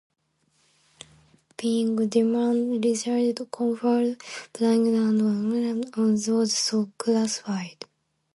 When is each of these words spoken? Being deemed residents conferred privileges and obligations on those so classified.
Being 1.57 1.95
deemed 2.09 2.83
residents 2.83 3.43
conferred 3.51 4.17
privileges 4.51 4.97
and 4.97 5.21
obligations 5.21 5.95
on 5.95 6.15
those 6.35 6.53
so 6.57 6.89
classified. 6.97 7.85